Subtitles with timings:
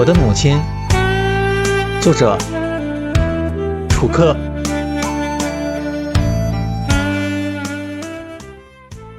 [0.00, 0.58] 我的母亲，
[2.00, 2.38] 作者
[3.90, 4.34] 楚克。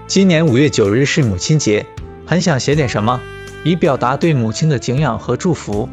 [0.07, 1.85] 今年五月九日是母亲节，
[2.25, 3.21] 很想写点什么，
[3.63, 5.87] 以表达对母亲的敬仰和祝福。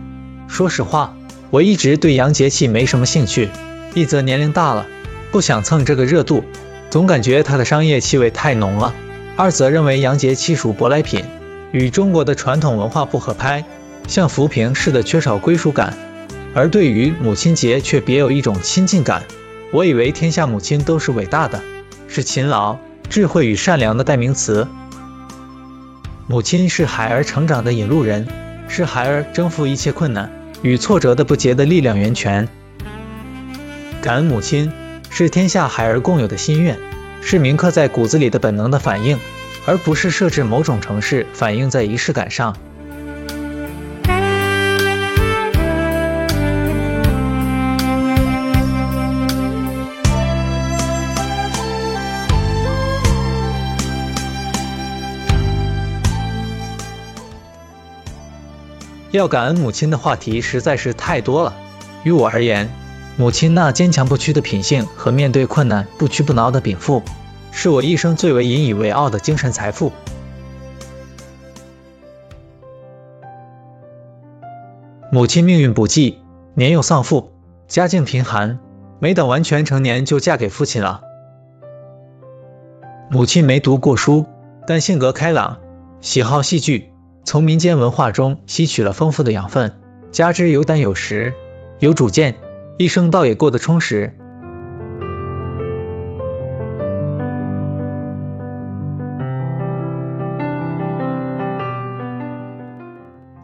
[0.49, 1.15] 说实话，
[1.51, 3.51] 我一直对洋节气没什么兴趣，
[3.93, 4.87] 一则年龄大了，
[5.31, 6.45] 不想蹭这个热度，
[6.89, 8.95] 总感觉它的商业气味太浓了；
[9.37, 11.27] 二则认为洋节气属舶来品，
[11.73, 13.67] 与中国的传统文化不合拍。
[14.09, 15.97] 像浮萍似的缺少归属感，
[16.55, 19.23] 而对于母亲节却别有一种亲近感。
[19.71, 21.63] 我以为天下母亲都是伟大的，
[22.09, 22.79] 是勤劳、
[23.11, 24.67] 智慧与善良的代名词。
[26.27, 28.27] 母亲是孩儿成长的引路人，
[28.67, 32.49] 是孩儿征服一切困难与挫折的不竭的力量源泉。
[34.01, 34.73] 感恩母亲
[35.11, 36.79] 是天下孩儿共有的心愿，
[37.21, 39.19] 是铭刻在骨子里的本能的反应，
[39.67, 42.57] 而不是设置某种程式反映在仪式感上。
[59.11, 61.55] 要感恩母亲的话题实在是太多了。
[62.05, 62.69] 于我而言，
[63.17, 67.03] 母亲那坚强不屈的品性和面对困难不屈不挠的禀赋，
[67.51, 69.93] 是我一生最为引以为傲的精神财富。
[75.11, 76.21] 母亲命运不济，
[76.55, 77.33] 年幼丧父，
[77.67, 78.59] 家境贫寒，
[79.01, 81.01] 没等完全成年就嫁给父亲了。
[83.11, 84.27] 母亲没读过书，
[84.67, 85.59] 但性格开朗，
[86.03, 86.93] 喜好戏剧。
[87.29, 89.75] 从民间文化中吸取了丰富的养分，
[90.11, 91.35] 加之有胆有识、
[91.79, 92.37] 有主见，
[92.79, 94.15] 一生倒也过得充实。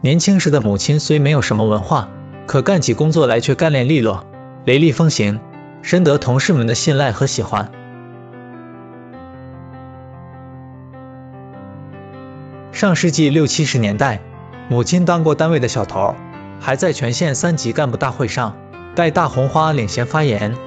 [0.01, 2.09] 年轻时的母亲虽没有什么文化，
[2.47, 4.25] 可干起工作来却干练利落、
[4.65, 5.39] 雷厉风行，
[5.83, 7.69] 深得同事们的信赖和喜欢。
[12.75, 14.19] 上世纪六七十年代，
[14.67, 16.13] 母亲当过单位的小头，
[16.59, 18.57] 还在全县三级干部大会上
[18.95, 20.57] 戴大红花领衔发言。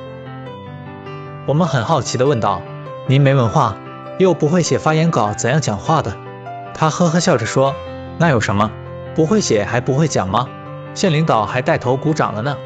[1.45, 2.63] 我们很好奇地问道
[3.09, 3.77] ：“您没文化，
[4.19, 6.17] 又不会写发言稿，怎样讲话的？”
[6.73, 7.75] 他呵呵笑着说
[8.17, 8.71] ：“那有什么？
[9.15, 10.49] 不会写还不会讲吗？
[10.95, 12.57] 县领导还带头鼓掌了呢。”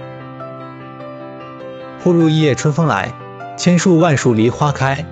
[2.05, 3.13] 忽如一夜春风来，
[3.57, 5.05] 千树万树梨花开。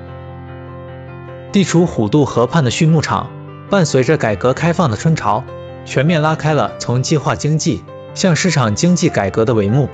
[1.50, 3.28] 地处虎渡河畔的畜牧场。
[3.70, 5.44] 伴随着改革开放的春潮，
[5.84, 9.88] 全面拉开了从计划经济向市场经济改革的帷幕。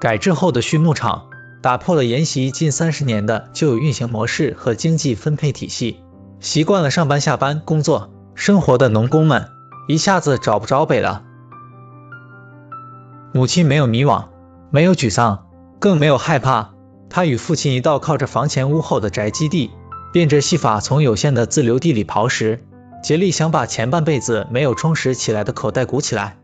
[0.00, 1.28] 改制后的畜牧场
[1.62, 6.02] 打破了沿袭近三十年的旧有运行模式和经济分配体系，
[6.40, 9.48] 习惯了上班下班、工作生活的农工们
[9.86, 11.22] 一下子找不着北了。
[13.32, 14.24] 母亲没有迷惘，
[14.70, 15.46] 没有沮丧，
[15.78, 16.73] 更没有害怕。
[17.14, 19.70] 他与父亲一道靠着房前屋后的宅基地，
[20.12, 22.58] 变着戏法从有限的自留地里刨食，
[23.04, 26.38] 竭力想把前半辈子没有充实起来的口袋鼓起来。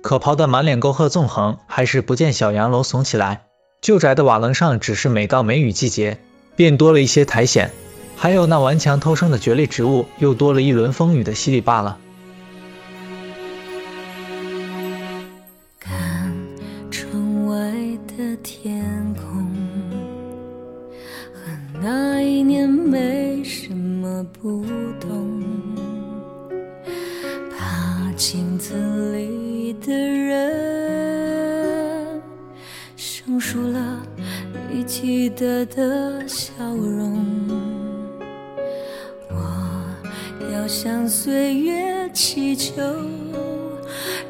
[0.00, 3.46] 可刨得满脸沟壑纵横，还是不见小洋楼耸起来。
[3.82, 6.20] 旧宅的瓦楞上，只是每到梅雨季节，
[6.54, 7.72] 便多了一些苔藓，
[8.16, 11.98] 还有那顽强偷生的蕨类植物，又多了一轮风雨的洗礼罢了。
[35.00, 37.24] 记得的笑容。
[39.28, 39.36] 我
[40.52, 42.82] 要向岁月祈求，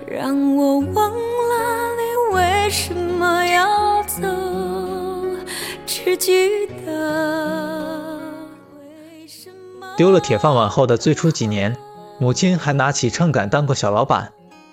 [0.06, 1.16] 让我忘了
[1.96, 4.20] 你为什么要走，
[5.86, 8.20] 只记得。
[9.96, 11.78] 丢了铁饭碗后的最初几年，
[12.18, 14.32] 母亲还拿起秤杆当过小老板。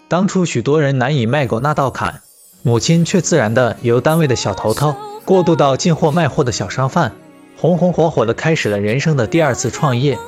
[0.10, 2.22] 当初许多人难以迈过那道坎，
[2.64, 4.94] 母亲却自然的由单位的小头头
[5.26, 7.14] 过渡到进货卖货的小商贩，
[7.58, 10.20] 红红火火的开始了人生的第二次创业。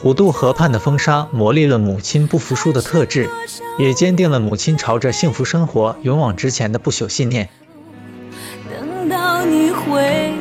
[0.00, 3.30] 虎渡河畔的风沙磨砺了母亲不服输的特质，
[3.78, 7.48] 也坚定了母亲朝着幸福生活勇往直前的不朽信念。
[8.68, 10.34] 等到你回。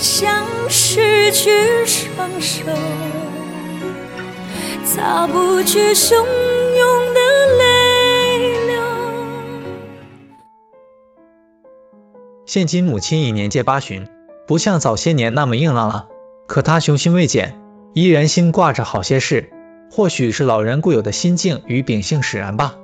[0.00, 1.50] 像失去
[1.84, 2.62] 双手，
[4.84, 6.24] 擦不去汹
[12.48, 14.08] 现今母亲已年届八旬，
[14.46, 16.08] 不像早些年那么硬朗了，
[16.46, 17.60] 可她雄心未减，
[17.92, 19.50] 依然心挂着好些事。
[19.92, 22.76] 或许是老人固有的心境与秉性使然吧。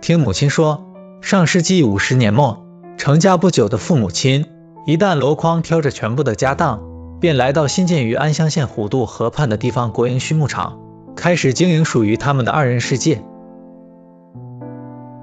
[0.00, 0.86] 听母亲说，
[1.20, 2.64] 上世纪五十年末，
[2.96, 4.46] 成家不久的父母亲，
[4.86, 6.80] 一旦箩筐挑着全部的家当，
[7.20, 10.80] 便来到新建于安乡县虎渡河畔的地方国营畜牧场，
[11.14, 13.22] 开始经营属于他们的二人世界。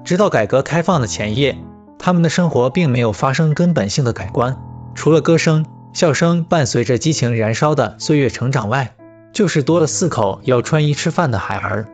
[0.04, 1.56] 直到改革开放的前夜，
[1.98, 4.56] 他们的生活并没有发生根本性的改观，
[4.94, 8.94] 除了歌声、笑声伴随着激情燃烧的岁月成长外，
[9.32, 11.88] 就是多了四口要穿衣吃饭的孩儿。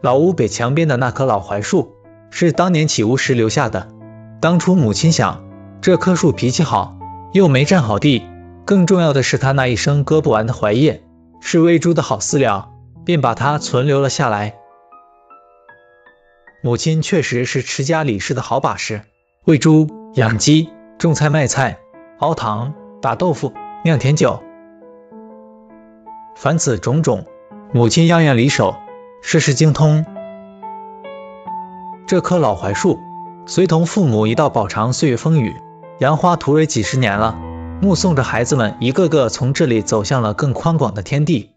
[0.00, 1.94] 老屋北墙边的那棵老槐树
[2.30, 3.88] 是当年起屋时留下的。
[4.40, 5.44] 当初母亲想，
[5.80, 6.98] 这棵树脾气好，
[7.32, 8.22] 又没占好地，
[8.64, 11.02] 更重要的是它那一生割不完的槐叶
[11.40, 12.72] 是喂猪的好饲料，
[13.04, 14.57] 便把它存留了下来。
[16.60, 19.02] 母亲确实是持家理事的好把式，
[19.44, 21.78] 喂猪、养鸡、种菜卖菜、
[22.18, 23.52] 熬糖、打豆腐。
[23.84, 24.42] 酿甜酒，
[26.34, 27.26] 凡此种种，
[27.72, 28.74] 母亲样样离手，
[29.22, 30.04] 事事精通。
[32.08, 32.98] 这棵老槐树
[33.46, 35.54] 随同父母一道饱尝岁月风雨，
[36.00, 37.38] 杨花吐蕊几十年了，
[37.80, 41.52] 目送着孩子们一个个从这里走向了更宽广的天地。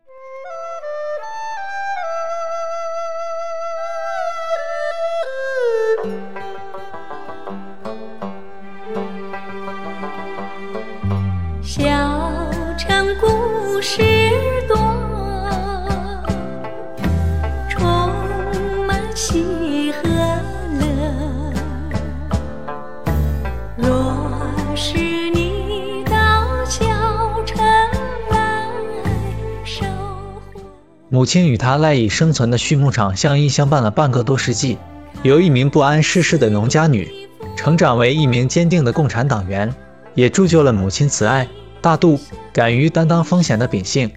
[31.13, 34.77] 母亲与他赖以生存的畜牧场相依相伴了半个多世纪，
[35.23, 37.11] 由一名不谙世事的农家女，
[37.57, 39.75] 成长为一名坚定的共产党员，
[40.15, 41.49] 也铸就了母亲慈爱、
[41.81, 42.17] 大度、
[42.53, 44.09] 敢于担当风险的秉性。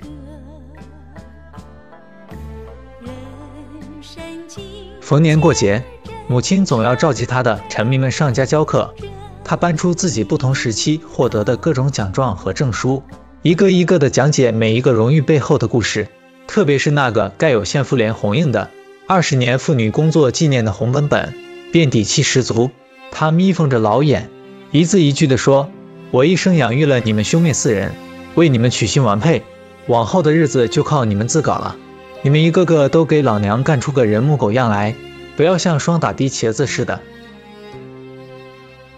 [5.00, 5.82] 逢年过节，
[6.28, 8.94] 母亲总要召集她的臣民们上家教课，
[9.42, 13.02] 她搬出自己不同时期获得的各种奖状和证书，
[13.42, 16.06] 一个一个的讲解每一个荣誉背后的故事。
[16.46, 18.70] 特别是那个盖有县妇联红印的
[19.06, 21.34] 二十年妇女工作纪念的红本本，
[21.72, 22.70] 便底气十足。
[23.10, 24.30] 他眯缝着老眼，
[24.70, 25.70] 一字一句地说
[26.10, 27.92] ：“我一生养育了你们兄妹四人，
[28.34, 29.42] 为你们娶亲完配，
[29.86, 31.76] 往后的日子就靠你们自个了。
[32.22, 34.94] 你们一个个都给老娘干出个人模狗样来，
[35.36, 37.00] 不要像霜打的茄子似的。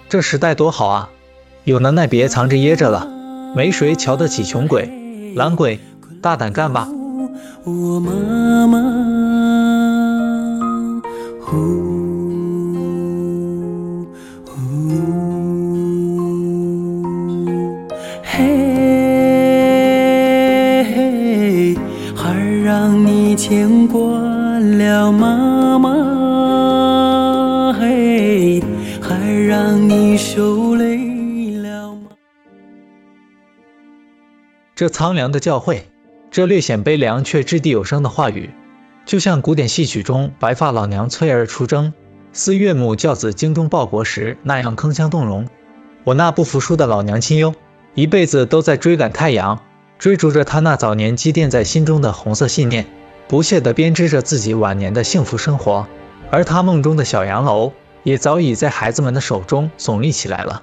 [0.09, 1.11] 这时代多好啊，
[1.65, 3.07] 有能耐别藏着掖着了，
[3.55, 4.89] 没谁瞧得起穷鬼、
[5.35, 5.81] 懒鬼，
[6.23, 6.89] 大胆干吧。”
[7.69, 8.13] 我妈
[8.69, 8.79] 妈，
[11.41, 11.57] 呼
[14.45, 14.57] 呼，
[18.23, 18.37] 嘿，
[22.15, 24.01] 孩儿让你牵挂
[24.61, 25.91] 了妈妈，
[27.73, 28.61] 嘿，
[29.03, 32.11] 孩儿让你受累了吗。
[34.77, 35.85] 这苍凉的教会。
[36.31, 38.51] 这略显悲凉却掷地有声的话语，
[39.05, 41.95] 就像古典戏曲中白发老娘催儿出征，
[42.33, 45.49] 思岳母教子精忠报国时那样铿锵动容。
[46.05, 47.55] 我那不服输的老娘亲哟，
[47.95, 49.63] 一辈子都在追赶太阳，
[49.99, 52.87] 追逐着他那早年积淀在心中的红色信念，
[53.29, 55.87] 不懈地编织着自己晚年的幸福生活。
[56.31, 60.63] 而他梦中的小洋楼，也早已在孩子们的手中耸立起来了。